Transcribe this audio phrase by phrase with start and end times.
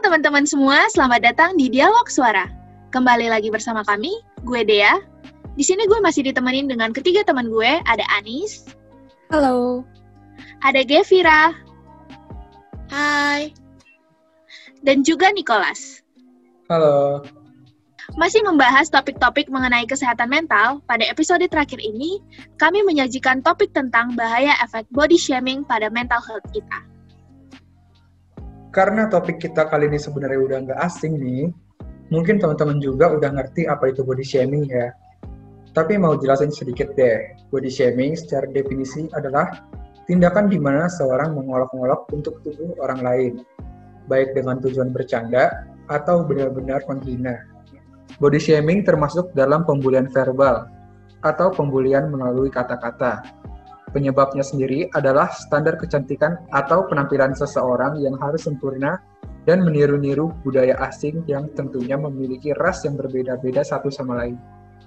[0.00, 2.48] teman-teman semua, selamat datang di Dialog Suara.
[2.88, 4.08] Kembali lagi bersama kami,
[4.48, 4.96] gue Dea.
[5.60, 8.64] Di sini gue masih ditemenin dengan ketiga teman gue, ada Anis.
[9.28, 9.84] Halo.
[10.64, 11.52] Ada Gevira.
[12.88, 13.52] Hai.
[14.80, 16.00] Dan juga Nicholas.
[16.72, 17.20] Halo.
[18.16, 22.24] Masih membahas topik-topik mengenai kesehatan mental, pada episode terakhir ini,
[22.56, 26.89] kami menyajikan topik tentang bahaya efek body shaming pada mental health kita.
[28.70, 31.50] Karena topik kita kali ini sebenarnya udah nggak asing nih,
[32.14, 34.94] mungkin teman-teman juga udah ngerti apa itu body shaming ya.
[35.74, 39.66] Tapi mau jelasin sedikit deh, body shaming secara definisi adalah
[40.06, 43.32] tindakan di mana seorang mengolok-olok untuk tubuh orang lain,
[44.06, 47.42] baik dengan tujuan bercanda atau benar-benar menghina.
[48.22, 50.70] Body shaming termasuk dalam pembulian verbal
[51.26, 53.22] atau pembulian melalui kata-kata,
[53.90, 59.02] Penyebabnya sendiri adalah standar kecantikan atau penampilan seseorang yang harus sempurna
[59.50, 64.38] dan meniru-niru budaya asing yang tentunya memiliki ras yang berbeda-beda satu sama lain.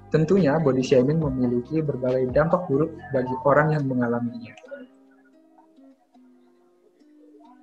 [0.08, 4.56] Tentunya body shaming memiliki berbagai dampak buruk bagi orang yang mengalaminya.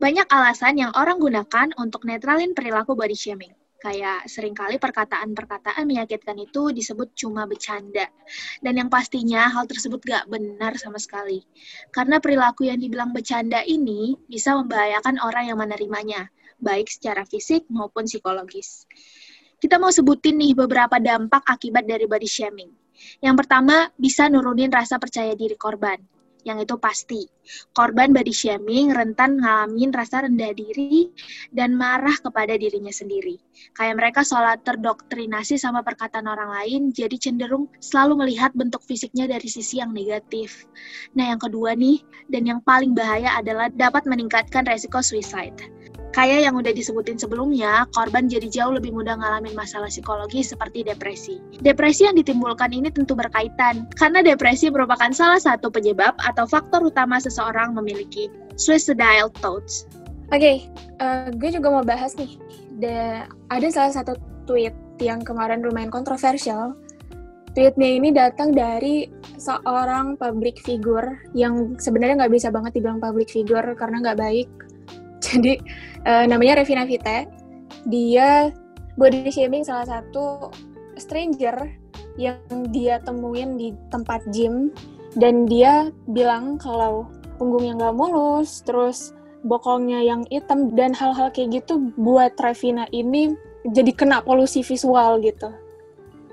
[0.01, 3.53] Banyak alasan yang orang gunakan untuk netralin perilaku body shaming.
[3.81, 8.13] Kayak sering kali perkataan-perkataan menyakitkan itu disebut cuma bercanda.
[8.61, 11.41] Dan yang pastinya hal tersebut gak benar sama sekali.
[11.89, 16.29] Karena perilaku yang dibilang bercanda ini bisa membahayakan orang yang menerimanya,
[16.61, 18.85] baik secara fisik maupun psikologis.
[19.57, 22.69] Kita mau sebutin nih beberapa dampak akibat dari body shaming.
[23.25, 25.97] Yang pertama, bisa nurunin rasa percaya diri korban
[26.45, 27.29] yang itu pasti.
[27.75, 31.11] Korban body shaming rentan ngalamin rasa rendah diri
[31.51, 33.37] dan marah kepada dirinya sendiri.
[33.75, 39.49] Kayak mereka seolah terdoktrinasi sama perkataan orang lain, jadi cenderung selalu melihat bentuk fisiknya dari
[39.51, 40.65] sisi yang negatif.
[41.19, 45.59] Nah, yang kedua nih, dan yang paling bahaya adalah dapat meningkatkan resiko suicide.
[46.11, 51.39] Kayak yang udah disebutin sebelumnya, korban jadi jauh lebih mudah ngalamin masalah psikologi seperti depresi.
[51.63, 57.23] Depresi yang ditimbulkan ini tentu berkaitan, karena depresi merupakan salah satu penyebab atau faktor utama
[57.23, 58.27] seseorang memiliki
[58.59, 59.87] suicidal thoughts.
[60.35, 60.57] Oke, okay,
[60.99, 62.35] uh, gue juga mau bahas nih.
[62.83, 64.19] The, ada salah satu
[64.51, 66.75] tweet yang kemarin lumayan kontroversial.
[67.55, 73.75] Tweetnya ini datang dari seorang public figure yang sebenarnya nggak bisa banget dibilang public figure
[73.75, 74.49] karena nggak baik
[75.27, 75.61] jadi
[76.09, 77.29] uh, namanya Revina Vite.
[77.89, 78.53] Dia
[78.97, 80.53] body shaming salah satu
[80.97, 81.57] stranger
[82.21, 82.41] yang
[82.75, 84.73] dia temuin di tempat gym
[85.17, 87.09] dan dia bilang kalau
[87.41, 93.33] punggungnya nggak mulus, terus bokongnya yang hitam dan hal-hal kayak gitu buat Revina ini
[93.65, 95.49] jadi kena polusi visual gitu.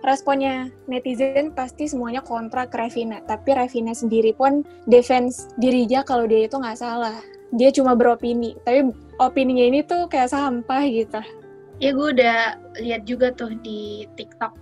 [0.03, 6.45] Responnya netizen pasti semuanya kontra ke Revina, tapi Revina sendiri pun defense dirinya kalau dia
[6.47, 7.17] itu nggak salah
[7.55, 8.55] dia cuma beropini.
[8.63, 8.91] Tapi
[9.21, 11.21] opininya ini tuh kayak sampah gitu.
[11.77, 12.39] Ya gue udah
[12.81, 14.53] lihat juga tuh di TikTok.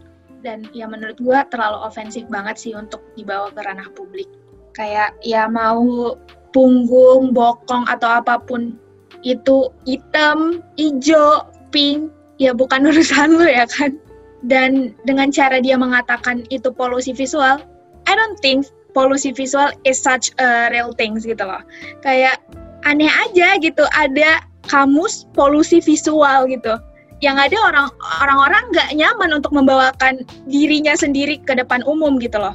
[0.46, 4.30] Dan ya menurut gue terlalu ofensif banget sih untuk dibawa ke ranah publik.
[4.76, 6.14] Kayak ya mau
[6.54, 8.78] punggung bokong atau apa pun
[9.26, 13.98] itu hitam hijau pink ya bukan urusan lo ya kan?
[14.46, 17.58] Dan dengan cara dia mengatakan itu polusi visual
[18.06, 21.62] I don't think polusi visual is such a real things gitu loh.
[22.06, 22.40] Kayak
[22.86, 23.84] aneh aja gitu.
[23.98, 26.78] Ada kamus polusi visual gitu.
[27.24, 27.88] Yang ada orang
[28.22, 32.54] orang-orang nggak nyaman untuk membawakan dirinya sendiri ke depan umum gitu loh.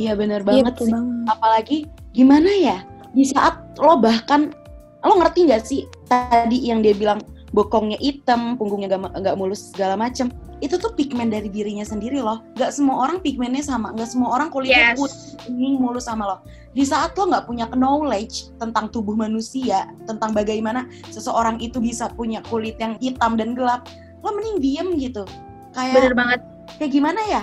[0.00, 0.92] Iya bener iya, banget sih.
[0.92, 1.06] bang.
[1.28, 1.78] apalagi
[2.16, 2.78] gimana ya?
[3.12, 4.54] Di saat lo bahkan
[5.02, 7.20] lo ngerti nggak sih tadi yang dia bilang
[7.50, 10.30] bokongnya hitam, punggungnya gak, gak mulus segala macem.
[10.60, 12.44] Itu tuh pigmen dari dirinya sendiri loh.
[12.56, 15.00] Gak semua orang pigmennya sama, gak semua orang kulitnya yes.
[15.00, 16.36] putih, mulus sama lo.
[16.76, 22.44] Di saat lo gak punya knowledge tentang tubuh manusia, tentang bagaimana seseorang itu bisa punya
[22.46, 23.88] kulit yang hitam dan gelap,
[24.20, 25.24] lo mending diem gitu.
[25.72, 26.40] Kayak, Bener banget.
[26.76, 27.42] Kayak gimana ya?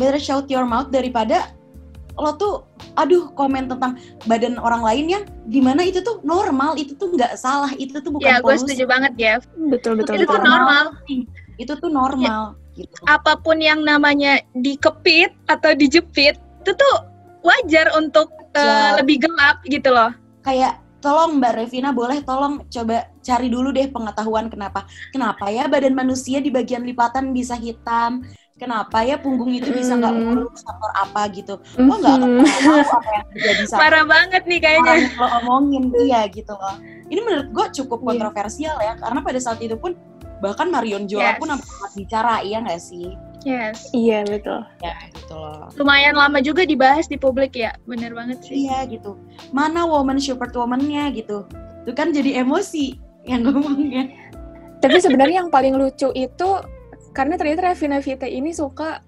[0.00, 1.52] Better shout your mouth daripada
[2.18, 2.54] lo tuh
[2.98, 3.94] aduh komen tentang
[4.26, 8.26] badan orang lain yang gimana itu tuh normal itu tuh nggak salah itu tuh bukan
[8.26, 9.34] ya gue setuju banget ya
[9.70, 10.34] betul betul itu betul.
[10.34, 10.84] tuh normal
[11.58, 12.86] itu tuh normal ya.
[12.86, 12.94] gitu.
[13.10, 16.96] apa pun yang namanya dikepit atau dijepit itu tuh
[17.42, 18.62] wajar untuk ya.
[18.62, 20.14] uh, lebih gelap gitu loh
[20.46, 25.94] kayak tolong Mbak Revina boleh tolong coba cari dulu deh pengetahuan kenapa kenapa ya badan
[25.94, 28.26] manusia di bagian lipatan bisa hitam
[28.58, 30.24] kenapa ya punggung itu bisa nggak hmm.
[30.26, 34.60] mulus faktor apa gitu lo nggak akan tahu apa yang terjadi sama parah banget nih
[34.60, 36.74] kayaknya lo omongin iya gitu loh
[37.08, 38.06] ini menurut gue cukup iya.
[38.10, 39.94] kontroversial ya karena pada saat itu pun
[40.38, 41.38] bahkan Marion Jola yes.
[41.40, 43.14] pun sempat bicara iya nggak sih
[43.46, 43.94] Yes.
[43.94, 44.66] Iya betul.
[44.82, 45.70] Ya gitu loh.
[45.78, 48.66] Lumayan lama juga dibahas di publik ya, bener banget sih.
[48.66, 49.14] Iya gitu.
[49.54, 51.46] Mana woman super woman-nya gitu.
[51.86, 52.98] Itu kan jadi emosi
[53.30, 54.10] yang ngomongnya.
[54.82, 56.48] Tapi sebenarnya yang paling lucu itu
[57.14, 59.02] karena ternyata Revina Vita ini suka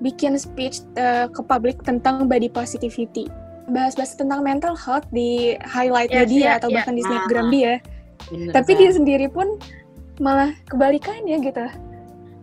[0.00, 3.28] bikin speech uh, ke publik tentang body positivity.
[3.72, 6.76] Bahas-bahas tentang mental health di highlight yes, dia yeah, atau yeah.
[6.80, 7.80] bahkan di snapgram dia.
[8.28, 8.80] Bener, Tapi kan?
[8.80, 9.56] dia sendiri pun
[10.22, 11.66] malah kebalikannya gitu.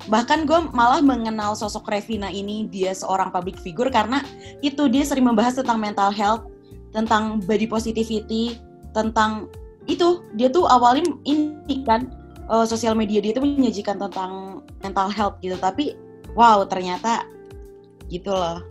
[0.09, 4.25] Bahkan gue malah mengenal sosok Revina ini dia seorang public figure karena
[4.65, 6.49] itu dia sering membahas tentang mental health
[6.89, 8.57] tentang body positivity
[8.97, 9.45] tentang
[9.85, 10.25] itu.
[10.35, 12.09] Dia tuh awalnya ini kan
[12.49, 15.53] uh, sosial media dia tuh menyajikan tentang mental health gitu.
[15.55, 15.93] Tapi
[16.33, 17.29] wow ternyata
[18.09, 18.65] gitu loh.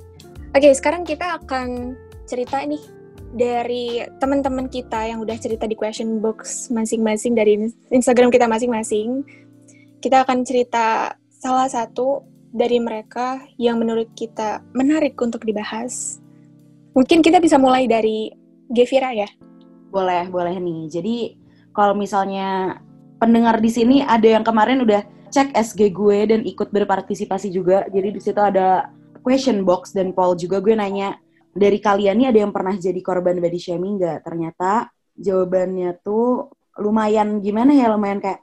[0.51, 1.95] Oke sekarang kita akan
[2.27, 2.83] cerita nih
[3.31, 9.23] dari teman-teman kita yang udah cerita di question box masing-masing dari Instagram kita masing-masing.
[10.03, 16.19] Kita akan cerita salah satu dari mereka yang menurut kita menarik untuk dibahas.
[16.97, 18.35] Mungkin kita bisa mulai dari
[18.67, 19.31] Gevira ya.
[19.95, 20.81] Boleh, boleh nih.
[20.91, 21.17] Jadi
[21.71, 22.79] kalau misalnya
[23.23, 27.87] pendengar di sini ada yang kemarin udah cek SG gue dan ikut berpartisipasi juga.
[27.87, 28.91] Jadi di situ ada
[29.23, 31.15] question box dan poll juga gue nanya
[31.51, 34.23] dari kalian nih ada yang pernah jadi korban body shaming nggak?
[34.23, 36.49] Ternyata jawabannya tuh
[36.79, 38.41] lumayan gimana ya, lumayan kayak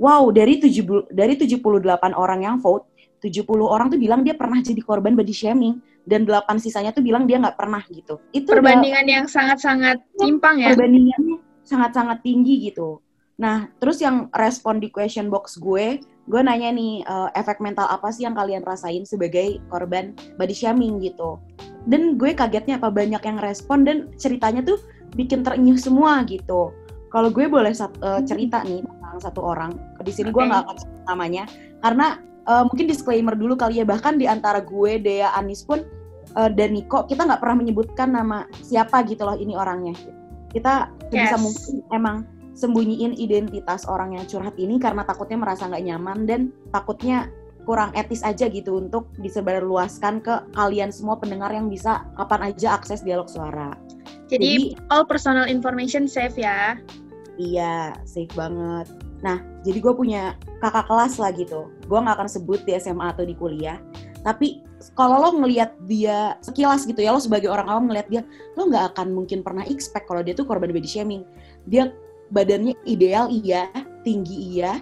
[0.00, 2.88] wow dari 70 dari 78 orang yang vote,
[3.24, 7.28] 70 orang tuh bilang dia pernah jadi korban body shaming dan 8 sisanya tuh bilang
[7.28, 8.20] dia nggak pernah gitu.
[8.32, 10.72] Itu perbandingan udah, yang sangat-sangat timpang ya.
[10.72, 13.00] Perbandingannya sangat-sangat tinggi gitu.
[13.40, 15.96] Nah, terus yang respon di question box gue,
[16.30, 21.02] gue nanya nih, uh, efek mental apa sih yang kalian rasain sebagai korban body shaming
[21.02, 21.42] gitu
[21.88, 24.78] dan gue kagetnya apa banyak yang respon dan ceritanya tuh
[25.18, 26.70] bikin terenyuh semua gitu
[27.10, 29.74] kalau gue boleh sat, uh, cerita nih tentang satu orang
[30.04, 30.36] di sini okay.
[30.36, 31.44] gue nggak akan sebut namanya
[31.82, 32.06] karena
[32.46, 35.82] uh, mungkin disclaimer dulu kali ya bahkan di antara gue Dea Anis pun
[36.36, 39.96] uh, dan Niko kita nggak pernah menyebutkan nama siapa gitu loh ini orangnya
[40.50, 41.34] kita yes.
[41.38, 42.16] mungkin emang
[42.60, 47.32] sembunyiin identitas orang yang curhat ini karena takutnya merasa nggak nyaman dan takutnya
[47.64, 53.00] kurang etis aja gitu untuk disebarluaskan ke kalian semua pendengar yang bisa kapan aja akses
[53.00, 53.76] dialog suara.
[54.28, 56.76] Jadi, jadi all personal information safe ya.
[57.40, 58.88] Iya, safe banget.
[59.20, 61.68] Nah, jadi gue punya kakak kelas lah gitu.
[61.88, 63.80] Gue nggak akan sebut di SMA atau di kuliah.
[64.20, 64.60] Tapi
[64.96, 68.22] kalau lo ngelihat dia sekilas gitu ya, lo sebagai orang awam ngelihat dia,
[68.56, 71.24] lo nggak akan mungkin pernah expect kalau dia tuh korban body shaming.
[71.68, 71.92] Dia
[72.30, 73.68] badannya ideal iya,
[74.06, 74.78] tinggi iya,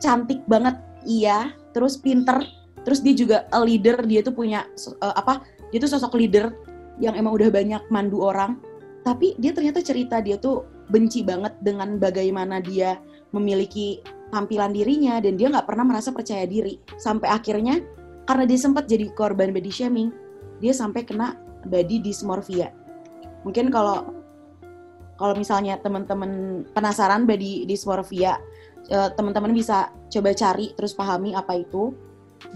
[0.00, 2.40] cantik banget iya, terus pinter.
[2.80, 4.64] Terus dia juga a leader dia tuh punya
[5.04, 6.48] uh, apa dia tuh sosok leader
[6.96, 8.56] yang emang udah banyak mandu orang.
[9.04, 13.00] Tapi dia ternyata cerita dia tuh benci banget dengan bagaimana dia
[13.32, 14.00] memiliki
[14.32, 16.80] tampilan dirinya dan dia nggak pernah merasa percaya diri.
[16.96, 17.80] Sampai akhirnya
[18.24, 20.12] karena dia sempat jadi korban body shaming
[20.60, 21.34] dia sampai kena
[21.66, 22.70] body dysmorphia.
[23.42, 24.19] Mungkin kalau
[25.20, 28.40] kalau misalnya teman-teman penasaran body dysmorphia
[28.88, 31.92] uh, teman-teman bisa coba cari terus pahami apa itu.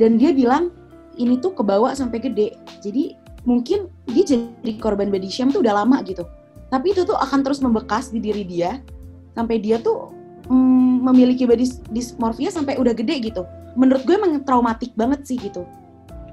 [0.01, 0.73] Dan dia bilang
[1.21, 2.57] ini tuh kebawa sampai gede.
[2.81, 3.13] Jadi
[3.45, 6.25] mungkin dia jadi korban body shame tuh udah lama gitu.
[6.73, 8.81] Tapi itu tuh akan terus membekas di diri dia
[9.37, 10.09] sampai dia tuh
[10.49, 13.45] mm, memiliki body dysmorphia sampai udah gede gitu.
[13.77, 15.69] Menurut gue emang traumatik banget sih gitu.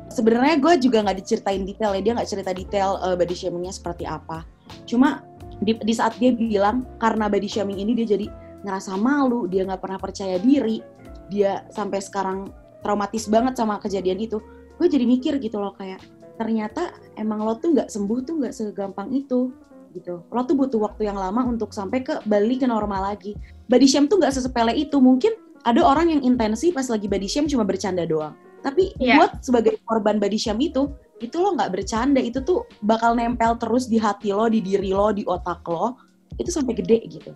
[0.07, 4.07] Sebenarnya gue juga nggak diceritain detail ya dia nggak cerita detail uh, body shamingnya seperti
[4.07, 4.43] apa
[4.89, 5.25] cuma
[5.61, 8.25] di, di saat dia bilang karena body shaming ini dia jadi
[8.65, 10.81] ngerasa malu, dia nggak pernah percaya diri,
[11.29, 12.49] dia sampai sekarang
[12.81, 14.41] traumatis banget sama kejadian itu.
[14.77, 16.01] Gue jadi mikir gitu loh kayak
[16.41, 16.89] ternyata
[17.21, 19.53] emang lo tuh nggak sembuh tuh nggak segampang itu
[19.93, 20.25] gitu.
[20.33, 23.37] Lo tuh butuh waktu yang lama untuk sampai ke balik ke normal lagi.
[23.69, 24.97] Body shame tuh nggak sesepele itu.
[24.97, 28.33] Mungkin ada orang yang intensi pas lagi body shame cuma bercanda doang.
[28.61, 29.17] Tapi yeah.
[29.17, 33.89] buat sebagai korban body shame itu, itu lo nggak bercanda, itu tuh bakal nempel terus
[33.89, 35.97] di hati lo, di diri lo, di otak lo,
[36.37, 37.31] itu sampai gede gitu.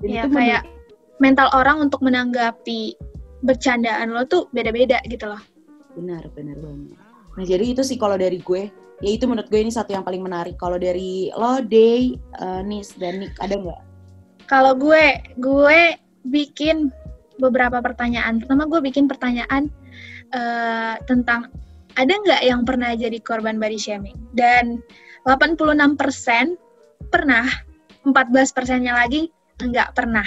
[0.00, 0.62] Jadi ya, kayak
[1.20, 2.96] mental orang untuk menanggapi
[3.44, 5.40] bercandaan lo tuh beda-beda gitu loh.
[5.96, 6.96] Benar, benar banget.
[7.36, 8.68] Nah, jadi itu sih kalau dari gue,
[9.00, 10.56] ya itu menurut gue ini satu yang paling menarik.
[10.60, 13.80] Kalau dari lo, Day, uh, Nis, dan Nick, ada nggak?
[14.48, 15.04] Kalau gue,
[15.40, 15.80] gue
[16.28, 16.92] bikin
[17.40, 18.40] beberapa pertanyaan.
[18.44, 19.72] Pertama gue bikin pertanyaan
[20.34, 21.50] uh, tentang
[21.98, 24.18] ada nggak yang pernah jadi korban body shaming?
[24.34, 24.80] Dan
[25.26, 26.56] 86%
[27.10, 27.46] pernah,
[28.06, 29.28] 14 persennya lagi
[29.60, 30.24] nggak pernah.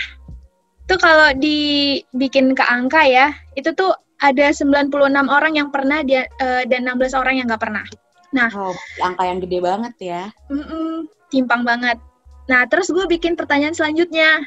[0.83, 4.91] Itu kalau dibikin ke angka ya, itu tuh ada 96
[5.27, 7.85] orang yang pernah dia, uh, dan 16 orang yang nggak pernah.
[8.33, 10.23] Nah, oh, angka yang gede banget ya.
[10.49, 12.01] Mm-mm, timpang banget.
[12.49, 14.43] Nah, terus gue bikin pertanyaan selanjutnya.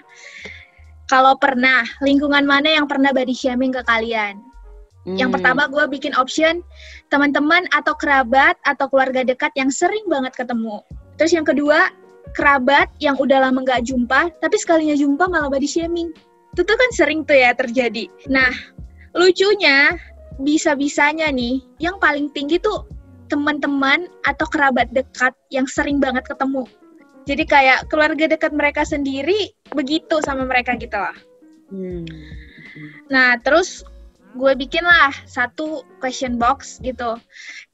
[1.06, 4.42] Kalau pernah, lingkungan mana yang pernah body shaming ke kalian?
[5.06, 5.14] Hmm.
[5.14, 6.66] Yang pertama gue bikin option
[7.14, 10.82] teman-teman atau kerabat atau keluarga dekat yang sering banget ketemu.
[11.14, 11.94] Terus yang kedua,
[12.34, 16.10] kerabat yang udah lama nggak jumpa, tapi sekalinya jumpa malah body shaming.
[16.52, 18.10] Itu tuh kan sering tuh ya terjadi.
[18.26, 18.50] Nah,
[19.14, 19.94] lucunya
[20.42, 22.84] bisa-bisanya nih yang paling tinggi tuh
[23.30, 26.66] teman-teman atau kerabat dekat yang sering banget ketemu.
[27.26, 31.16] Jadi kayak keluarga dekat mereka sendiri begitu sama mereka gitu lah.
[31.70, 32.06] Hmm.
[33.10, 33.82] Nah, terus
[34.36, 37.16] gue bikin lah satu question box gitu.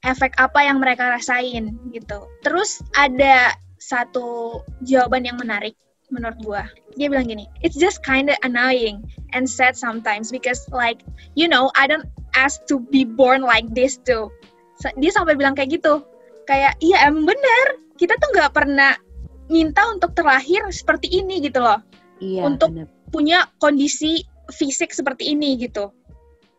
[0.07, 2.25] Efek apa yang mereka rasain gitu.
[2.41, 5.75] Terus ada satu jawaban yang menarik
[6.09, 6.63] menurut gue.
[6.95, 9.03] Dia bilang gini, it's just kinda annoying
[9.35, 11.03] and sad sometimes because like,
[11.35, 14.31] you know, I don't ask to be born like this too
[14.99, 16.03] dia sampai bilang kayak gitu
[16.49, 17.65] kayak iya emang bener
[17.95, 18.97] kita tuh nggak pernah
[19.47, 21.79] minta untuk terlahir seperti ini gitu loh
[22.19, 22.87] iya, untuk bener.
[23.13, 25.93] punya kondisi fisik seperti ini gitu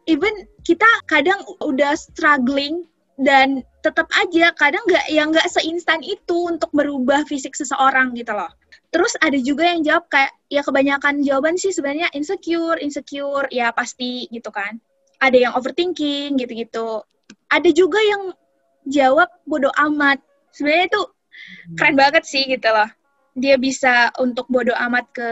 [0.06, 0.34] even
[0.64, 2.84] kita kadang udah struggling
[3.20, 8.50] dan tetap aja kadang nggak yang nggak seinstan itu untuk merubah fisik seseorang gitu loh.
[8.90, 14.26] Terus ada juga yang jawab kayak ya kebanyakan jawaban sih sebenarnya insecure insecure ya pasti
[14.30, 14.78] gitu kan.
[15.22, 17.02] Ada yang overthinking gitu-gitu.
[17.50, 18.34] Ada juga yang
[18.90, 20.22] jawab bodoh amat.
[20.54, 21.02] Sebenarnya itu
[21.74, 22.90] keren banget sih gitu loh.
[23.34, 25.30] Dia bisa untuk bodoh amat ke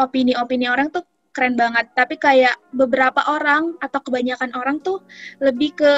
[0.00, 4.98] opini-opini orang tuh keren banget tapi kayak beberapa orang atau kebanyakan orang tuh
[5.38, 5.92] lebih ke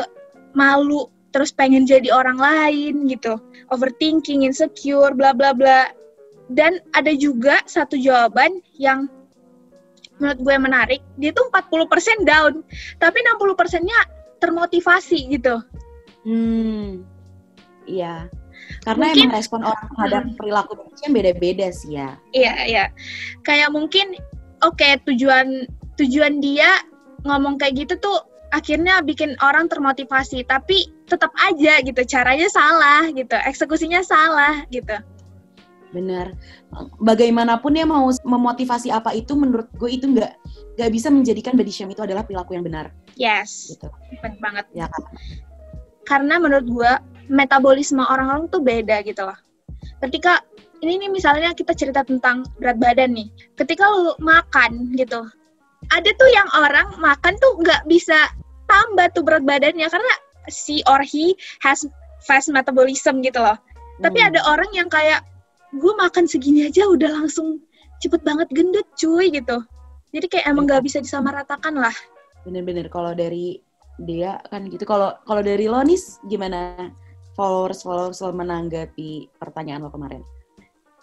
[0.52, 3.40] malu terus pengen jadi orang lain gitu
[3.72, 5.88] overthinking insecure bla bla bla
[6.52, 9.08] dan ada juga satu jawaban yang
[10.20, 12.60] menurut gue menarik dia tuh 40% down
[13.00, 13.98] tapi 60 persennya
[14.42, 15.62] termotivasi gitu.
[16.26, 17.06] Hmm,
[17.86, 18.26] iya.
[18.82, 20.34] Karena mungkin, emang respon orang terhadap hmm.
[20.38, 22.18] perilaku manusia beda-beda sih ya.
[22.34, 22.84] Iya, iya.
[23.46, 24.18] Kayak mungkin
[24.62, 25.66] oke okay, tujuan
[26.00, 26.82] tujuan dia
[27.22, 28.18] ngomong kayak gitu tuh
[28.52, 34.94] akhirnya bikin orang termotivasi, tapi tetap aja gitu caranya salah gitu, eksekusinya salah gitu.
[35.92, 36.36] Bener.
[37.00, 40.32] Bagaimanapun dia mau memotivasi apa itu, menurut gue itu nggak
[40.80, 42.92] nggak bisa menjadikan body shame itu adalah perilaku yang benar.
[43.16, 43.76] Yes.
[43.76, 43.88] Gitu.
[44.20, 44.66] Benar banget.
[44.72, 45.02] Ya kan.
[46.08, 46.92] Karena menurut gue
[47.28, 49.36] metabolisme orang-orang tuh beda gitu loh.
[50.00, 50.44] Ketika
[50.82, 53.30] ini nih misalnya kita cerita tentang berat badan nih.
[53.54, 55.22] Ketika lu makan gitu,
[55.94, 58.28] ada tuh yang orang makan tuh nggak bisa
[58.66, 60.12] tambah tuh berat badannya karena
[60.50, 61.86] si or he has
[62.26, 63.56] fast metabolism gitu loh.
[63.56, 64.02] Hmm.
[64.10, 65.22] Tapi ada orang yang kayak
[65.78, 67.62] gue makan segini aja udah langsung
[68.02, 69.62] cepet banget gendut cuy gitu.
[70.12, 71.94] Jadi kayak emang nggak bisa disamaratakan lah
[72.42, 73.62] bener-bener kalau dari
[74.02, 76.90] dia kan gitu kalau kalau dari lo nih gimana
[77.38, 80.22] followers followers lo menanggapi pertanyaan lo kemarin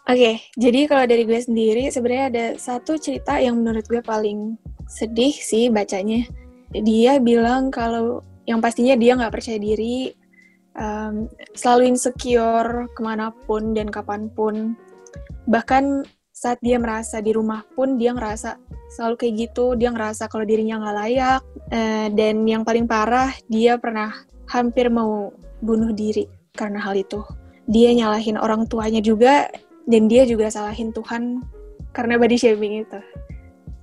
[0.10, 4.58] Oke, okay, jadi kalau dari gue sendiri sebenarnya ada satu cerita yang menurut gue paling
[4.90, 6.26] sedih sih bacanya.
[6.74, 10.10] Dia bilang kalau yang pastinya dia nggak percaya diri,
[10.74, 14.74] um, selalu insecure ke mana pun dan kapan pun.
[15.46, 18.58] Bahkan saat dia merasa di rumah pun dia ngerasa
[18.90, 23.78] selalu kayak gitu dia ngerasa kalau dirinya nggak layak uh, dan yang paling parah dia
[23.78, 24.10] pernah
[24.50, 25.30] hampir mau
[25.62, 26.26] bunuh diri
[26.58, 27.22] karena hal itu
[27.70, 29.46] dia nyalahin orang tuanya juga
[29.86, 31.44] dan dia juga salahin Tuhan
[31.94, 33.00] karena body shaming itu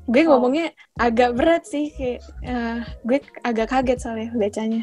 [0.06, 0.36] gue oh.
[0.36, 4.82] ngomongnya agak berat sih kayak uh, gue agak kaget soalnya bacanya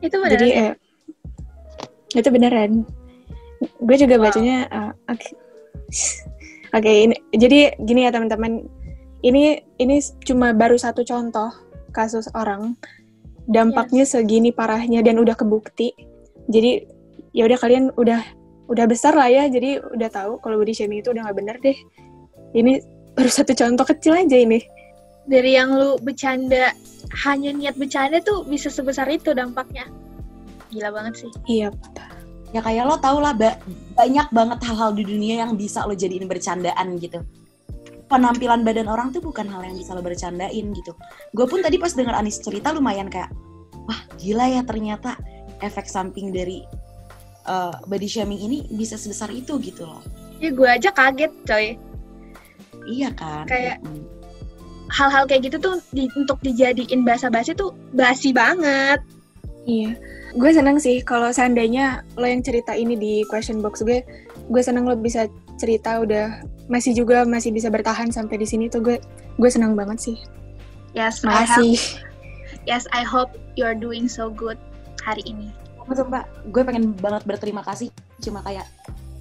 [0.00, 0.60] itu beneran jadi ya?
[0.62, 0.74] uh,
[2.16, 2.72] itu beneran
[3.82, 4.24] gue juga wow.
[4.30, 5.34] bacanya uh, okay.
[5.88, 8.68] Oke, okay, ini jadi gini ya teman-teman.
[9.18, 11.50] Ini ini cuma baru satu contoh
[11.90, 12.76] kasus orang.
[13.48, 14.12] Dampaknya yes.
[14.12, 15.96] segini parahnya dan udah kebukti.
[16.52, 16.84] Jadi
[17.32, 18.20] ya udah kalian udah
[18.68, 19.48] udah besar lah ya.
[19.48, 21.76] Jadi udah tahu kalau body shaming itu udah nggak bener deh.
[22.54, 22.80] Ini
[23.16, 24.62] baru satu contoh kecil aja ini.
[25.28, 26.72] Dari yang lu bercanda
[27.26, 29.84] hanya niat bercanda tuh bisa sebesar itu dampaknya.
[30.72, 31.30] Gila banget sih.
[31.48, 31.68] Iya
[32.52, 33.60] ya kayak lo tau lah ba
[33.92, 37.20] banyak banget hal-hal di dunia yang bisa lo jadiin bercandaan gitu
[38.08, 40.92] penampilan badan orang tuh bukan hal yang bisa lo bercandain gitu
[41.36, 43.28] gue pun tadi pas denger Anis cerita lumayan kayak
[43.84, 45.20] wah gila ya ternyata
[45.60, 46.64] efek samping dari
[47.48, 50.04] uh, body shaming ini bisa sebesar itu gitu loh.
[50.38, 51.74] Ya gue aja kaget coy.
[52.86, 53.48] Iya kan?
[53.48, 53.82] Kayak
[54.92, 59.00] hal-hal kayak gitu tuh di, untuk dijadiin bahasa basi tuh basi banget.
[59.64, 59.96] Iya.
[60.36, 64.04] Gue seneng sih kalau seandainya lo yang cerita ini di question box gue
[64.48, 65.28] gue seneng lo bisa
[65.58, 68.96] cerita udah masih juga masih bisa bertahan sampai di sini tuh gue
[69.40, 70.16] gue seneng banget sih.
[70.96, 71.76] Yes makasih.
[72.68, 74.56] yes I hope you're doing so good
[75.04, 75.52] hari ini
[75.88, 77.88] betul mbak gue pengen banget berterima kasih
[78.20, 78.68] cuma kayak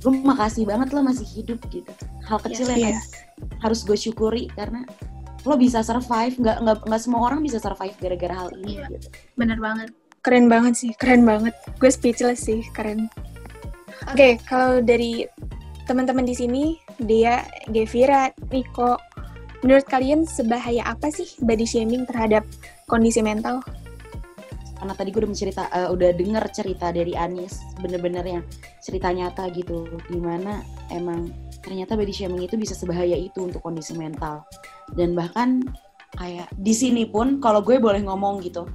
[0.04, 1.90] gue makasih banget lo masih hidup gitu
[2.28, 3.08] hal kecil yes, yang yes.
[3.64, 4.86] harus gue syukuri karena
[5.48, 8.90] lo bisa survive nggak nggak nggak semua orang bisa survive gara-gara hal ini yeah.
[8.92, 9.08] gitu.
[9.40, 9.90] bener banget
[10.22, 13.08] keren banget sih keren banget gue speechless sih keren
[14.06, 15.26] oke okay, kalau dari
[15.88, 16.64] teman-teman di sini
[17.00, 19.00] dia Gevira Niko
[19.66, 22.46] menurut kalian sebahaya apa sih body shaming terhadap
[22.86, 23.62] kondisi mental?
[24.78, 28.44] Karena tadi gue udah mencerita, uh, udah denger cerita dari Anis, bener-bener yang
[28.80, 30.62] cerita nyata gitu, di mana
[30.94, 31.34] emang
[31.66, 34.46] ternyata body shaming itu bisa sebahaya itu untuk kondisi mental.
[34.94, 35.66] Dan bahkan
[36.16, 38.70] kayak di sini pun kalau gue boleh ngomong gitu,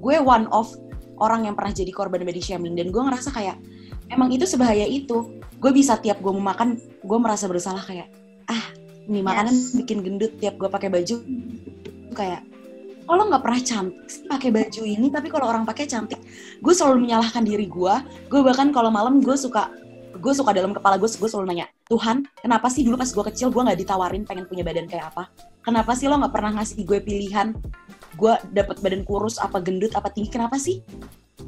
[0.00, 0.72] gue one of
[1.20, 3.60] orang yang pernah jadi korban body shaming dan gue ngerasa kayak
[4.08, 5.38] emang itu sebahaya itu.
[5.62, 8.10] Gue bisa tiap gue mau makan, gue merasa bersalah kayak
[8.50, 8.64] ah
[9.06, 9.74] nih makanan yes.
[9.78, 11.16] bikin gendut tiap gue pakai baju
[12.14, 12.42] kayak
[13.06, 13.98] kalau nggak pernah cantik
[14.30, 16.20] pakai baju ini tapi kalau orang pakai cantik.
[16.62, 17.94] Gue selalu menyalahkan diri gue.
[18.30, 19.70] Gue bahkan kalau malam gue suka
[20.12, 23.48] gue suka dalam kepala gue gue selalu nanya Tuhan kenapa sih dulu pas gue kecil
[23.48, 25.28] gue nggak ditawarin pengen punya badan kayak apa?
[25.66, 27.56] Kenapa sih lo nggak pernah ngasih gue pilihan?
[28.14, 30.84] Gue dapet badan kurus apa gendut apa tinggi kenapa sih?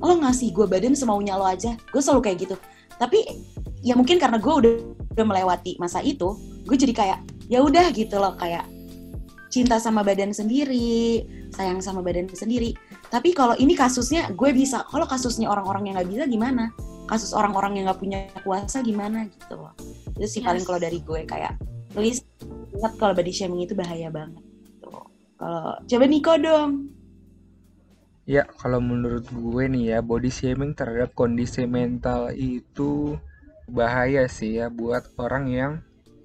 [0.00, 1.78] Lo ngasih gue badan semaunya lo aja.
[1.92, 2.56] Gue selalu kayak gitu.
[2.94, 3.20] Tapi
[3.84, 4.75] ya mungkin karena gue udah
[5.14, 6.34] udah melewati masa itu
[6.64, 7.18] gue jadi kayak
[7.52, 8.64] ya udah gitu loh kayak
[9.54, 11.23] cinta sama badan sendiri
[11.54, 12.75] sayang sama badan sendiri.
[13.06, 16.75] Tapi kalau ini kasusnya gue bisa kalau kasusnya orang-orang yang nggak bisa gimana?
[17.06, 19.70] Kasus orang-orang yang nggak punya kuasa gimana gitu loh.
[20.18, 20.46] Itu sih yes.
[20.50, 21.54] paling kalau dari gue kayak
[21.94, 22.26] please
[22.75, 24.90] ingat kalau body shaming itu bahaya banget gitu
[25.38, 26.70] kalau coba Niko dong.
[28.25, 33.20] Ya, kalau menurut gue nih ya, body shaming terhadap kondisi mental itu
[33.68, 35.73] bahaya sih ya buat orang yang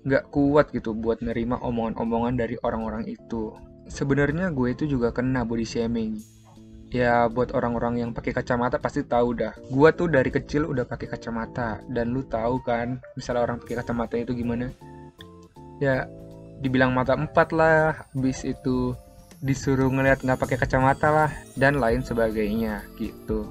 [0.08, 3.52] nggak kuat gitu buat nerima omongan-omongan dari orang-orang itu.
[3.90, 6.22] Sebenarnya gue itu juga kena body shaming.
[6.90, 9.54] Ya buat orang-orang yang pakai kacamata pasti tahu dah.
[9.70, 14.18] Gue tuh dari kecil udah pakai kacamata dan lu tahu kan, misalnya orang pakai kacamata
[14.18, 14.74] itu gimana?
[15.78, 16.10] Ya
[16.60, 18.98] dibilang mata empat lah, habis itu
[19.40, 23.48] disuruh ngeliat nggak pakai kacamata lah dan lain sebagainya gitu.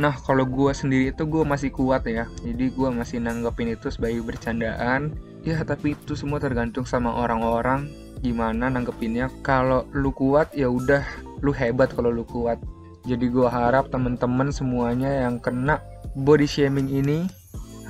[0.00, 4.24] Nah kalau gue sendiri itu gue masih kuat ya, jadi gue masih nanggepin itu sebagai
[4.24, 7.90] bercandaan ya tapi itu semua tergantung sama orang-orang.
[8.22, 9.30] Gimana nanggepinnya?
[9.42, 11.02] Kalau lu kuat ya udah
[11.42, 12.58] lu hebat kalau lu kuat.
[13.02, 15.82] Jadi gue harap temen-temen semuanya yang kena
[16.14, 17.26] body shaming ini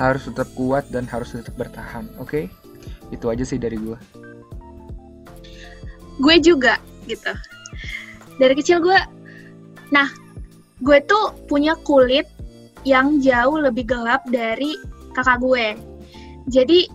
[0.00, 2.32] harus tetap kuat dan harus tetap bertahan oke?
[2.32, 2.44] Okay?
[3.12, 3.98] itu aja sih dari gue
[6.20, 7.32] gue juga gitu.
[8.40, 8.98] Dari kecil gue
[9.92, 10.08] nah
[10.80, 12.24] gue tuh punya kulit
[12.82, 14.74] yang jauh lebih gelap dari
[15.12, 15.66] kakak gue.
[16.50, 16.88] Jadi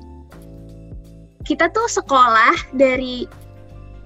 [1.47, 3.23] kita tuh sekolah dari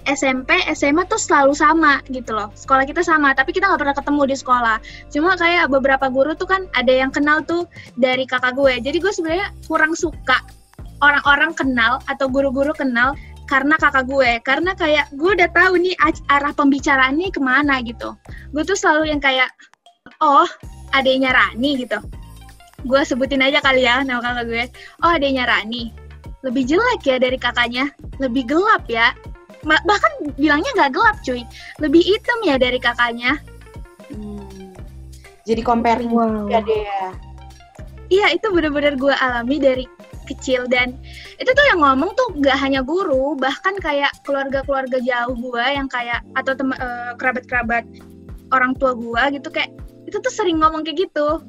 [0.06, 2.50] SMP, SMA tuh selalu sama gitu loh.
[2.54, 4.78] Sekolah kita sama, tapi kita nggak pernah ketemu di sekolah.
[5.14, 8.82] Cuma kayak beberapa guru tuh kan ada yang kenal tuh dari kakak gue.
[8.82, 10.42] Jadi gue sebenarnya kurang suka
[11.02, 13.14] orang-orang kenal atau guru-guru kenal
[13.46, 14.42] karena kakak gue.
[14.42, 15.94] Karena kayak gue udah tahu nih
[16.34, 18.18] arah pembicaraannya ke mana gitu.
[18.54, 19.54] Gue tuh selalu yang kayak,
[20.18, 20.50] oh
[20.98, 22.02] adanya Rani gitu.
[22.90, 24.64] Gue sebutin aja kali ya nama kakak gue.
[25.06, 26.01] Oh adanya Rani
[26.42, 29.14] lebih jelek ya dari kakaknya, lebih gelap ya.
[29.66, 31.46] Bahkan bilangnya nggak gelap cuy,
[31.78, 33.38] lebih hitam ya dari kakaknya.
[34.10, 34.74] Hmm.
[35.46, 36.50] Jadi comparing wow.
[36.50, 37.10] ya deh ya.
[38.12, 39.86] Iya itu bener-bener gue alami dari
[40.28, 40.96] kecil dan
[41.42, 46.24] itu tuh yang ngomong tuh gak hanya guru bahkan kayak keluarga-keluarga jauh gue yang kayak
[46.40, 47.84] atau uh, kerabat-kerabat
[48.54, 49.72] orang tua gue gitu kayak
[50.08, 51.42] itu tuh sering ngomong kayak gitu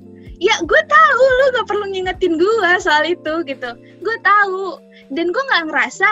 [0.43, 3.71] ya gue tahu lu gak perlu ngingetin gue soal itu gitu.
[4.03, 4.83] Gue tahu.
[5.15, 6.09] Dan gue nggak ngerasa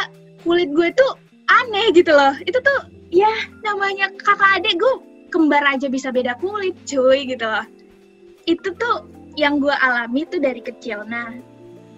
[0.47, 1.19] kulit gue tuh
[1.51, 2.35] aneh gitu loh.
[2.47, 3.31] Itu tuh ya
[3.67, 4.95] namanya kakak adik gue
[5.35, 7.67] kembar aja bisa beda kulit cuy gitu loh.
[8.47, 11.03] Itu tuh yang gue alami tuh dari kecil.
[11.11, 11.35] Nah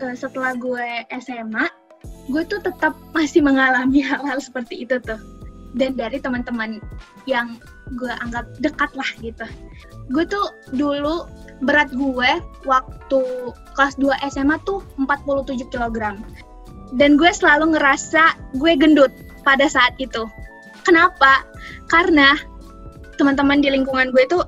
[0.01, 1.69] eh, setelah gue SMA
[2.33, 5.19] gue tuh tetap masih mengalami hal-hal seperti itu tuh
[5.73, 6.81] dan dari teman-teman
[7.25, 7.57] yang
[7.97, 9.47] gue anggap dekat lah gitu
[10.13, 11.25] gue tuh dulu
[11.63, 12.31] berat gue
[12.67, 13.21] waktu
[13.79, 16.19] kelas 2 SMA tuh 47 kg.
[16.93, 19.13] Dan gue selalu ngerasa gue gendut
[19.47, 20.29] pada saat itu.
[20.83, 21.47] Kenapa?
[21.89, 22.37] Karena
[23.17, 24.45] teman-teman di lingkungan gue tuh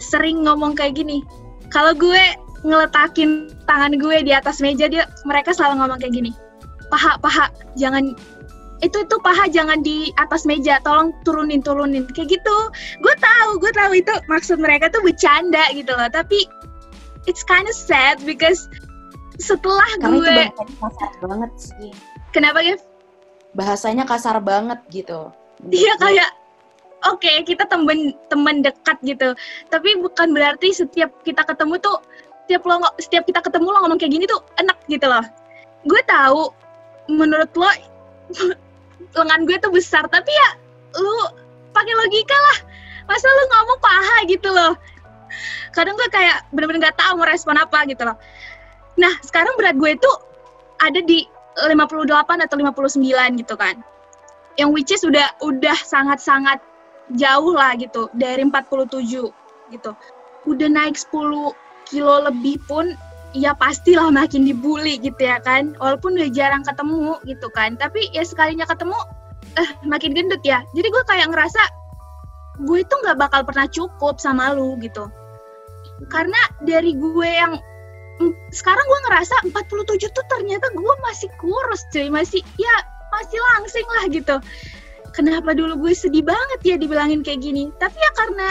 [0.00, 1.22] sering ngomong kayak gini.
[1.70, 2.20] Kalau gue
[2.66, 6.32] ngeletakin tangan gue di atas meja dia mereka selalu ngomong kayak gini.
[6.90, 8.16] Paha, paha, jangan
[8.86, 12.06] itu itu paha jangan di atas meja tolong turunin turunin.
[12.14, 12.56] Kayak gitu.
[13.02, 16.08] Gue tahu gue tahu itu maksud mereka tuh bercanda gitu loh.
[16.08, 16.46] Tapi
[17.26, 18.70] it's kind of sad because
[19.42, 21.92] setelah Karena gue itu kasar banget sih.
[22.32, 22.76] Kenapa ya
[23.56, 25.32] bahasanya kasar banget gitu.
[25.72, 26.30] Iya kayak
[27.08, 29.32] oke okay, kita temen temen dekat gitu.
[29.72, 31.98] Tapi bukan berarti setiap kita ketemu tuh
[32.46, 35.24] setiap lo setiap kita ketemu lo ngomong kayak gini tuh enak gitu loh.
[35.88, 36.52] Gue tahu
[37.10, 37.70] menurut lo
[39.16, 40.50] lengan gue tuh besar tapi ya
[41.00, 41.16] lu
[41.72, 42.58] pakai logika lah.
[43.06, 44.74] Masa lu ngomong paha gitu loh?
[45.70, 48.16] Kadang gue kayak bener-bener gak tahu mau respon apa gitu loh.
[48.96, 50.16] Nah sekarang berat gue tuh
[50.80, 53.76] ada di 58 atau 59 gitu kan.
[54.56, 56.60] Yang which is udah udah sangat-sangat
[57.14, 59.04] jauh lah gitu dari 47
[59.70, 59.90] gitu.
[60.48, 61.52] Udah naik 10
[61.86, 62.96] kilo lebih pun
[63.34, 65.74] ya pastilah makin dibully gitu ya kan.
[65.80, 67.74] Walaupun udah jarang ketemu gitu kan.
[67.80, 68.98] Tapi ya sekalinya ketemu
[69.56, 70.62] eh makin gendut ya.
[70.76, 71.62] Jadi gue kayak ngerasa
[72.66, 75.08] gue itu nggak bakal pernah cukup sama lu gitu.
[76.12, 77.56] Karena dari gue yang
[78.52, 82.76] sekarang gue ngerasa 47 tuh ternyata gue masih kurus cuy masih ya
[83.12, 84.36] masih langsing lah gitu
[85.12, 88.48] kenapa dulu gue sedih banget ya dibilangin kayak gini tapi ya karena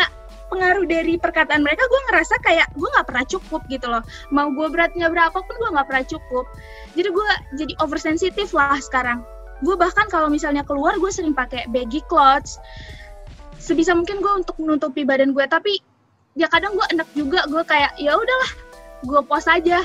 [0.49, 4.03] pengaruh dari perkataan mereka gue ngerasa kayak gue nggak pernah cukup gitu loh.
[4.29, 6.45] Mau gue beratnya berapa pun gue nggak pernah cukup.
[6.93, 7.29] Jadi gue
[7.59, 9.25] jadi oversensitif lah sekarang.
[9.63, 12.61] Gue bahkan kalau misalnya keluar gue sering pakai baggy clothes.
[13.57, 15.81] Sebisa mungkin gue untuk menutupi badan gue tapi
[16.35, 18.51] ya kadang gue enak juga gue kayak ya udahlah
[19.05, 19.81] gue post aja.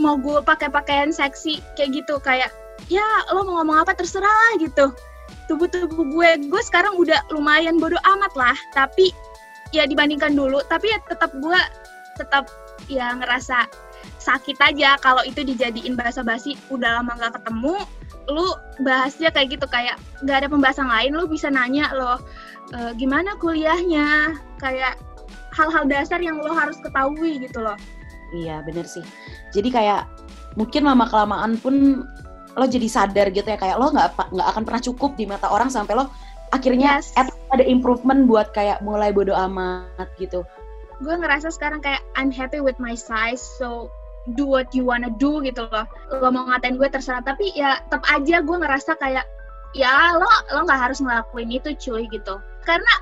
[0.00, 2.48] Mau gue pakai pakaian seksi kayak gitu kayak
[2.88, 4.94] ya lo mau ngomong apa terserah gitu.
[5.50, 9.10] Tubuh tubuh gue gue sekarang udah lumayan bodoh amat lah tapi
[9.72, 11.60] ya dibandingkan dulu tapi ya tetap gue
[12.20, 12.44] tetap
[12.86, 13.66] ya ngerasa
[14.20, 17.76] sakit aja kalau itu dijadiin bahasa basi udah lama nggak ketemu
[18.30, 18.46] lu
[18.86, 22.22] bahasnya kayak gitu kayak nggak ada pembahasan lain lu bisa nanya lo
[22.70, 24.94] e, gimana kuliahnya kayak
[25.54, 27.74] hal-hal dasar yang lo harus ketahui gitu loh
[28.32, 29.04] Iya bener sih.
[29.52, 30.08] Jadi kayak
[30.56, 32.04] mungkin lama kelamaan pun
[32.52, 35.72] lo jadi sadar gitu ya kayak lo nggak nggak akan pernah cukup di mata orang
[35.72, 36.12] sampai lo
[36.52, 37.12] akhirnya yes.
[37.16, 40.44] ada improvement buat kayak mulai bodo amat gitu.
[41.02, 43.90] Gue ngerasa sekarang kayak I'm happy with my size so
[44.38, 45.88] do what you wanna do gitu loh.
[46.12, 49.26] Lo mau ngatain gue terserah tapi ya tetap aja gue ngerasa kayak
[49.74, 52.38] ya lo lo nggak harus ngelakuin itu cuy gitu.
[52.62, 52.92] Karena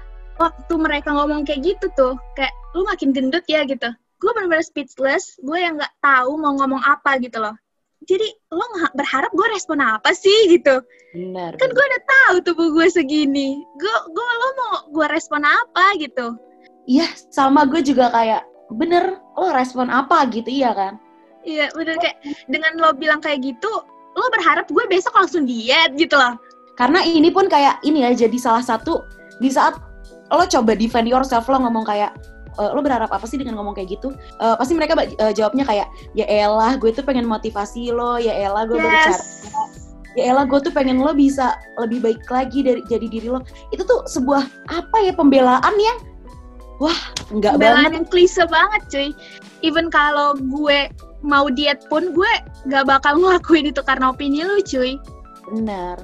[0.40, 5.40] waktu mereka ngomong kayak gitu tuh kayak lu makin gendut ya gitu gue benar-benar speechless
[5.40, 7.56] gue yang nggak tahu mau ngomong apa gitu loh
[8.08, 8.64] jadi lo
[8.96, 10.80] berharap gue respon apa sih gitu?
[11.12, 13.60] Benar kan gue udah tahu tubuh gue segini.
[13.76, 16.32] Gue gue lo mau gue respon apa gitu?
[16.88, 20.24] Iya sama gue juga kayak bener lo respon apa?
[20.32, 20.96] gitu iya kan?
[21.44, 23.72] Iya bener kayak dengan lo bilang kayak gitu
[24.16, 26.40] lo berharap gue besok langsung diet gitu loh.
[26.80, 29.04] Karena ini pun kayak ini ya jadi salah satu
[29.44, 29.76] di saat
[30.32, 32.16] lo coba defend yourself lo ngomong kayak
[32.58, 34.16] uh, lo berharap apa sih dengan ngomong kayak gitu?
[34.40, 35.86] Uh, pasti mereka uh, jawabnya kayak
[36.16, 38.86] ya elah gue tuh pengen motivasi lo, ya elah gue yes.
[38.86, 39.24] berbicara
[40.18, 43.82] ya elah gue tuh pengen lo bisa lebih baik lagi dari jadi diri lo itu
[43.86, 45.98] tuh sebuah apa ya pembelaan yang
[46.82, 46.98] wah
[47.30, 49.08] nggak banget yang klise banget cuy
[49.62, 50.90] even kalau gue
[51.22, 52.32] mau diet pun gue
[52.66, 54.98] nggak bakal ngelakuin itu karena opini lo cuy
[55.54, 56.02] benar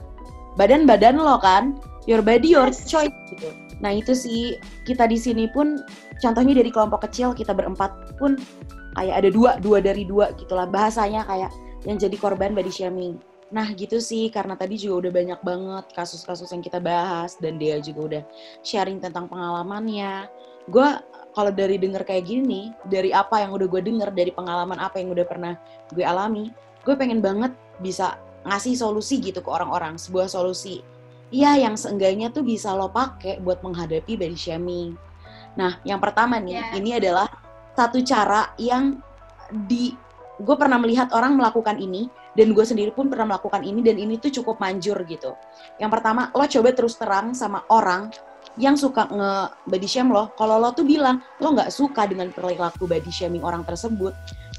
[0.54, 1.74] badan badan lo kan
[2.06, 2.86] your body your yes.
[2.86, 4.56] choice gitu nah itu sih.
[4.86, 5.80] Kita di sini pun
[6.22, 8.38] contohnya dari kelompok kecil kita berempat pun
[8.96, 11.52] kayak ada dua dua dari dua gitulah bahasanya kayak
[11.84, 13.20] yang jadi korban body shaming.
[13.52, 17.78] Nah gitu sih karena tadi juga udah banyak banget kasus-kasus yang kita bahas dan dia
[17.78, 18.22] juga udah
[18.66, 20.26] sharing tentang pengalamannya.
[20.66, 20.88] Gue
[21.36, 25.12] kalau dari denger kayak gini dari apa yang udah gue denger dari pengalaman apa yang
[25.12, 25.52] udah pernah
[25.92, 26.48] gue alami
[26.88, 27.52] gue pengen banget
[27.84, 28.16] bisa
[28.48, 30.80] ngasih solusi gitu ke orang-orang sebuah solusi
[31.34, 34.94] Iya, yang seenggaknya tuh bisa lo pakai buat menghadapi body shaming.
[35.58, 36.78] Nah, yang pertama nih, yeah.
[36.78, 37.26] ini adalah
[37.74, 39.02] satu cara yang
[39.66, 39.90] di
[40.36, 44.20] gue pernah melihat orang melakukan ini dan gue sendiri pun pernah melakukan ini dan ini
[44.20, 45.32] tuh cukup manjur gitu.
[45.80, 48.12] Yang pertama, lo coba terus terang sama orang
[48.60, 49.32] yang suka nge
[49.66, 50.30] body shame lo.
[50.38, 54.12] Kalau lo tuh bilang lo nggak suka dengan perilaku body shaming orang tersebut,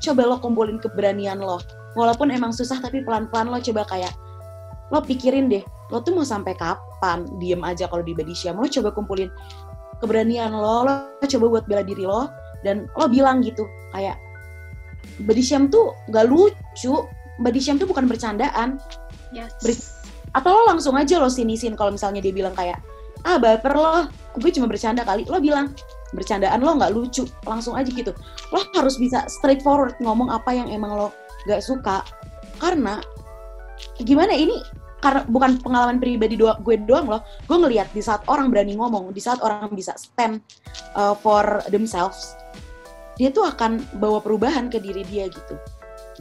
[0.03, 1.61] coba lo kumpulin keberanian lo.
[1.95, 4.13] Walaupun emang susah tapi pelan-pelan lo coba kayak
[4.91, 7.27] lo pikirin deh, lo tuh mau sampai kapan?
[7.39, 8.59] Diem aja kalau di body shame.
[8.59, 9.29] Lo coba kumpulin
[9.99, 12.31] keberanian lo, lo coba buat bela diri lo
[12.63, 14.17] dan lo bilang gitu kayak
[15.27, 17.05] body shame tuh gak lucu.
[17.37, 18.81] Body shame tuh bukan bercandaan.
[19.29, 19.53] Yes.
[19.61, 19.71] Ber
[20.35, 22.77] atau lo langsung aja lo sinisin kalau misalnya dia bilang kayak
[23.25, 24.05] ah baper lo
[24.37, 25.25] gue cuma bercanda kali.
[25.27, 25.73] Lo bilang
[26.15, 27.27] bercandaan lo nggak lucu.
[27.45, 28.15] Langsung aja gitu.
[28.53, 31.07] Lo harus bisa straightforward ngomong apa yang emang lo
[31.45, 32.01] gak suka.
[32.57, 32.97] Karena
[34.01, 34.57] gimana ini
[34.97, 37.21] karena bukan pengalaman pribadi doang gue doang loh.
[37.45, 40.41] Gue ngelihat di saat orang berani ngomong di saat orang bisa stand
[40.97, 42.37] uh, for themselves
[43.17, 45.57] dia tuh akan bawa perubahan ke diri dia gitu.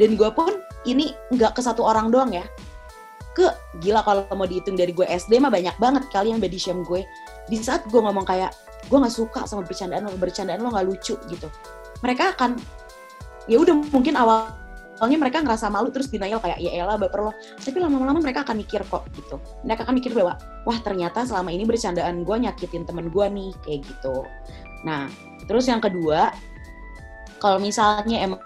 [0.01, 2.45] Dan gue pun ini nggak ke satu orang doang ya.
[3.37, 3.53] Ke
[3.85, 7.05] gila kalau mau dihitung dari gue SD mah banyak banget kali yang body shame gue.
[7.53, 8.53] Di saat gue ngomong kayak
[8.89, 11.49] gue nggak suka sama bercandaan lo bercandaan lo nggak lucu gitu.
[12.01, 12.57] Mereka akan
[13.45, 14.53] ya udah mungkin awal
[15.01, 17.33] awalnya mereka ngerasa malu terus denial kayak ya elah baper lo.
[17.61, 19.37] Tapi lama-lama mereka akan mikir kok gitu.
[19.65, 23.81] Mereka akan mikir bahwa wah ternyata selama ini bercandaan gue nyakitin temen gue nih kayak
[23.85, 24.25] gitu.
[24.85, 25.09] Nah
[25.45, 26.33] terus yang kedua
[27.39, 28.41] kalau misalnya emang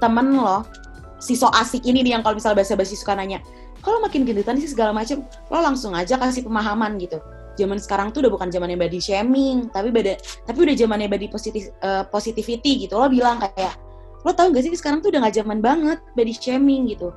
[0.00, 0.64] temen lo
[1.20, 3.44] si so asik ini nih yang kalau misalnya bahasa basi suka nanya
[3.84, 5.20] kalau makin gendutan sih segala macam
[5.52, 7.20] lo langsung aja kasih pemahaman gitu.
[7.60, 10.16] Zaman sekarang tuh udah bukan zamannya body shaming tapi beda
[10.48, 12.96] tapi udah zamannya body positif uh, positivity gitu.
[12.96, 13.76] Lo bilang kayak
[14.24, 17.12] lo tau gak sih sekarang tuh udah gak zaman banget body shaming gitu.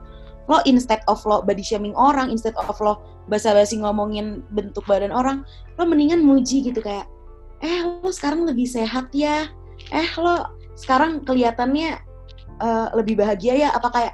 [0.47, 5.47] Lo instead of lo body shaming orang instead of lo basa-basi ngomongin bentuk badan orang
[5.79, 7.07] lo mendingan muji gitu kayak
[7.63, 9.47] eh lo sekarang lebih sehat ya.
[9.91, 11.99] Eh lo sekarang kelihatannya
[12.59, 13.69] uh, lebih bahagia ya.
[13.75, 14.13] Apa kayak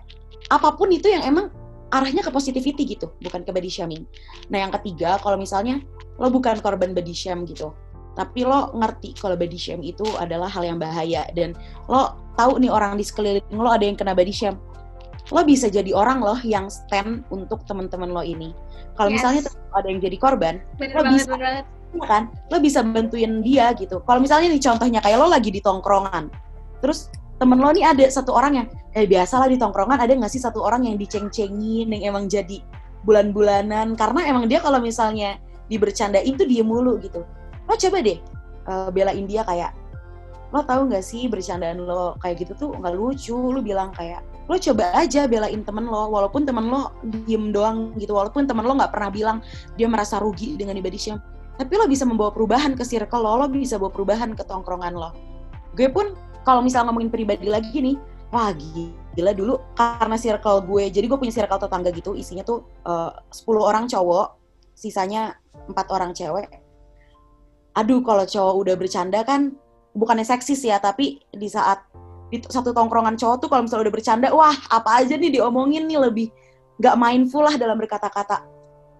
[0.50, 1.54] apa pun itu yang emang
[1.90, 4.06] arahnya ke positivity gitu bukan ke body shaming.
[4.54, 5.82] Nah yang ketiga kalau misalnya
[6.22, 7.74] lo bukan korban body shame gitu
[8.20, 11.56] tapi lo ngerti kalau body shame itu adalah hal yang bahaya dan
[11.88, 14.56] lo tahu nih orang di sekeliling lo ada yang kena body shame
[15.30, 18.54] lo bisa jadi orang loh yang stand untuk teman-teman lo ini.
[18.98, 19.22] Kalau yes.
[19.22, 19.42] misalnya
[19.78, 21.54] ada yang jadi korban, bener lo banget, bisa bener
[21.90, 22.24] iya kan,
[22.54, 24.02] lo bisa bantuin dia gitu.
[24.06, 26.34] Kalau misalnya nih contohnya kayak lo lagi di tongkrongan,
[26.82, 30.42] terus temen lo nih ada satu orang yang eh biasalah di tongkrongan ada nggak sih
[30.42, 32.60] satu orang yang diceng-cengin yang emang jadi
[33.08, 35.40] bulan-bulanan karena emang dia kalau misalnya
[35.72, 37.24] dibercandain tuh dia mulu gitu.
[37.70, 38.18] Lo coba deh
[38.66, 39.72] uh, belain dia kayak
[40.50, 43.38] lo tahu nggak sih bercandaan lo kayak gitu tuh nggak lucu?
[43.38, 48.18] Lo bilang kayak lo coba aja belain temen lo walaupun temen lo diem doang gitu
[48.18, 49.38] walaupun temen lo nggak pernah bilang
[49.78, 51.22] dia merasa rugi dengan body shame.
[51.60, 55.14] Tapi lo bisa membawa perubahan ke circle lo lo bisa bawa perubahan ke tongkrongan lo.
[55.78, 57.98] Gue pun kalau misal ngomongin pribadi lagi nih
[58.34, 58.50] wah
[59.14, 60.90] gila dulu karena circle gue.
[60.90, 64.34] Jadi gue punya circle tetangga gitu isinya tuh eh, uh, 10 orang cowok
[64.74, 65.38] sisanya
[65.70, 66.50] empat orang cewek.
[67.78, 69.54] Aduh kalau cowok udah bercanda kan
[69.94, 71.82] bukannya seksis ya tapi di saat
[72.30, 75.98] di satu tongkrongan cowok tuh kalau misalnya udah bercanda wah apa aja nih diomongin nih
[75.98, 76.28] lebih
[76.80, 78.46] nggak mindful lah dalam berkata-kata.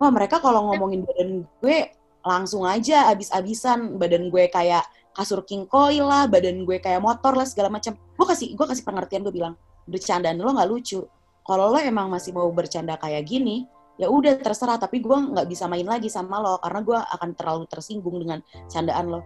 [0.02, 1.78] Wah mereka kalau ngomongin badan gue
[2.26, 3.96] langsung aja abis-abisan.
[4.02, 8.26] Badan gue kayak kasur king coil lah badan gue kayak motor lah segala macam gue
[8.28, 9.56] kasih gue kasih pengertian gue bilang
[9.88, 11.06] bercandaan lo nggak lucu.
[11.46, 15.68] Kalau lo emang masih mau bercanda kayak gini ya udah terserah tapi gue nggak bisa
[15.68, 18.40] main lagi sama lo karena gue akan terlalu tersinggung dengan
[18.72, 19.20] candaan lo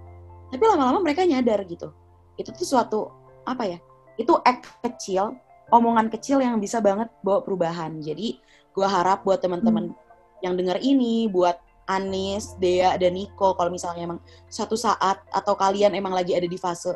[0.53, 1.89] tapi lama-lama mereka nyadar gitu.
[2.37, 2.99] Itu tuh suatu
[3.43, 3.77] apa ya
[4.21, 5.33] itu act kecil
[5.73, 7.97] omongan kecil yang bisa banget bawa perubahan.
[7.97, 8.37] Jadi
[8.73, 9.97] gue harap buat teman-teman hmm.
[10.45, 11.57] yang dengar ini buat
[11.89, 16.55] Anis, Dea, dan Niko kalau misalnya emang satu saat atau kalian emang lagi ada di
[16.55, 16.95] fase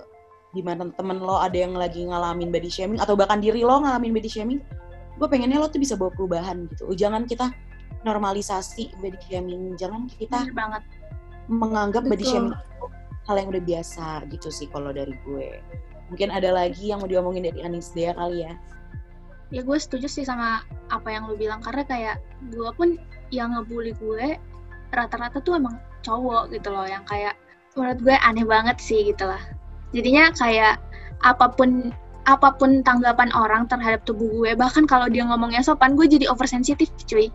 [0.56, 4.15] di mana temen lo ada yang lagi ngalamin body shaming atau bahkan diri lo ngalamin
[4.15, 4.63] body shaming
[5.20, 6.88] gue pengennya lo tuh bisa bawa perubahan gitu.
[6.93, 7.52] Jangan kita
[8.06, 9.74] normalisasi body shaming.
[9.76, 10.84] Jangan kita banget.
[11.48, 12.12] menganggap Betul.
[12.12, 12.56] body shaming
[13.28, 15.60] hal yang udah biasa gitu sih kalau dari gue.
[16.08, 18.56] Mungkin ada lagi yang mau diomongin dari Anis Dea kali ya?
[19.52, 22.18] Ya gue setuju sih sama apa yang lu bilang karena kayak
[22.52, 22.96] gue pun
[23.32, 24.40] yang ngebully gue
[24.96, 27.36] rata-rata tuh emang cowok gitu loh yang kayak
[27.76, 29.40] menurut gue aneh banget sih gitu lah.
[29.92, 30.80] Jadinya kayak
[31.24, 31.92] apa pun
[32.28, 36.92] apa pun tanggapan orang terhadap tubuh gue bahkan kalau dia ngomongnya sopan gue jadi oversensitif
[37.08, 37.32] cuy.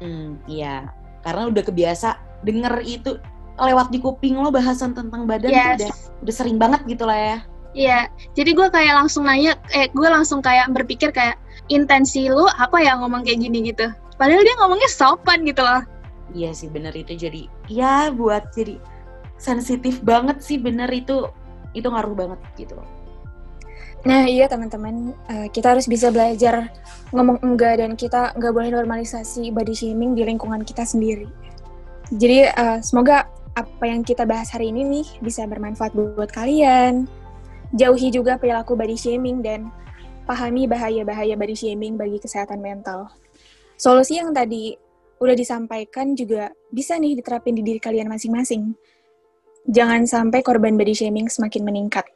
[0.00, 0.88] Hmm iya.
[1.20, 2.16] Karena udah kebiasa
[2.48, 3.20] denger itu
[3.60, 5.76] lewat di kuping lo bahasan tentang badan yes.
[5.76, 5.92] udah
[6.24, 7.38] udah sering banget gitu lah ya
[7.70, 11.38] Iya, jadi gue kayak langsung nanya, eh gue langsung kayak berpikir kayak
[11.70, 13.86] intensi lu apa ya ngomong kayak gini gitu.
[14.18, 15.86] Padahal dia ngomongnya sopan gitu loh.
[16.34, 18.74] Iya sih bener itu jadi, ya buat jadi
[19.38, 21.30] sensitif banget sih bener itu
[21.70, 22.74] itu ngaruh banget gitu.
[24.02, 26.74] Nah iya teman-teman, uh, kita harus bisa belajar
[27.14, 31.30] ngomong enggak dan kita nggak boleh normalisasi body shaming di lingkungan kita sendiri.
[32.10, 37.04] Jadi uh, semoga apa yang kita bahas hari ini nih bisa bermanfaat buat kalian,
[37.76, 39.70] Jauhi juga perilaku body shaming dan
[40.26, 43.06] pahami bahaya-bahaya body shaming bagi kesehatan mental.
[43.78, 44.74] Solusi yang tadi
[45.20, 48.74] udah disampaikan juga bisa nih diterapin di diri kalian masing-masing.
[49.68, 52.08] Jangan sampai korban body shaming semakin meningkat.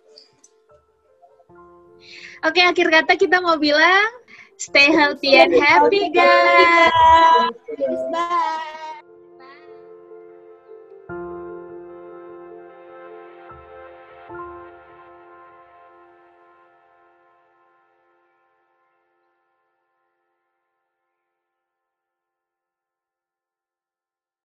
[2.45, 4.11] Oke, akhir kata kita mau bilang
[4.59, 7.53] stay healthy and happy guys.
[8.11, 8.84] Bye.